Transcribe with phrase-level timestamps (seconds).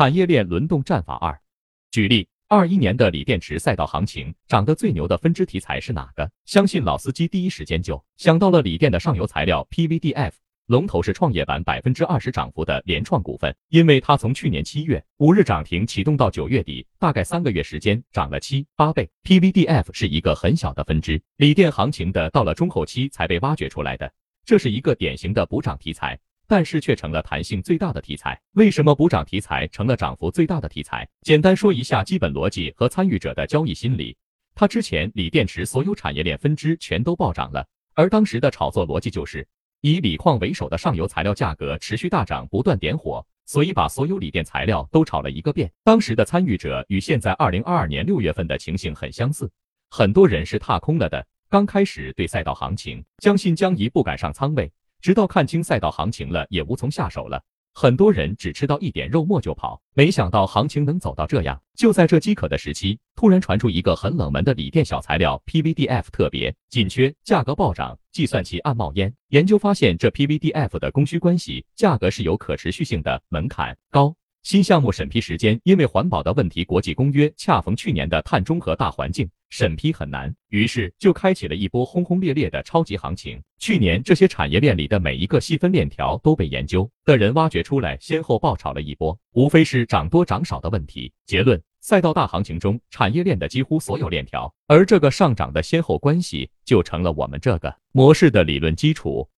[0.00, 1.38] 产业链轮动战法二，
[1.90, 6.26] 举例，二一年的锂电池赛道行情涨得最牛的分支题材是哪个？
[6.46, 10.32] 相信老司机第一时间就想到了锂电的上游材料 PVDF，
[10.68, 19.06] 龙头是创业板百分之二十涨幅的联创股份，因为它从去年七月五日涨停启动到九月底，大概三个月时间涨了七八倍。
[19.24, 24.10] PVDF 是一个很小的分支，锂电行情的到了中后期才被挖掘出来的，
[24.46, 26.18] 这是一个典型的补涨题材。
[26.50, 28.36] 但是却成了弹性最大的题材。
[28.54, 31.08] 为什么补涨题材成了涨幅最大的题材？
[31.22, 34.16] 简单说一下基本逻辑和参与者的交易心理。
[34.52, 37.64] 它之前锂电池所有产业链分支全都暴涨了，
[37.94, 39.46] 而当时的炒作逻辑就是
[39.80, 45.70] 以锂矿为首的上游材料价格持续大涨，不断点火，所以把所有锂电材料都炒了一个遍。
[45.84, 49.48] 当时的参与者与现在二零二二年六月份的情形很相似，
[49.88, 51.24] 很多人是踏空了的。
[51.48, 54.68] 刚开始对赛道行情将信将疑，不敢上仓位。
[55.00, 57.42] 直到看清赛道行情了，也无从下手了。
[57.72, 61.60] 很多人只吃到一点肉末就跑，没想到行情能走到这样。
[61.76, 69.14] 就在这饥渴的时期，突然传出一个很冷门的锂电小材料 PVDF 特别紧缺，价格暴涨，计算器暗冒烟。
[69.28, 74.14] 研究发现，这 PVDF 的供需关系，价格是有可持续性的，门槛高。
[74.42, 79.28] 新项目审批时间，因为环保的问题，国际公约恰逢去年的碳中和大环境。
[79.50, 83.42] 审批很难，于是就开启了一波轰轰烈烈的超级行情。
[83.58, 91.12] 去年这些产业链里的每一个细分链条都被研究的人挖掘出来，先后爆炒了一波，无非是涨多涨少的问题。
[91.26, 99.28] 结论：赛道大行情中，产业链的几乎所有链条，而这个上涨的先后关系就成了我们这个模式的理论基础。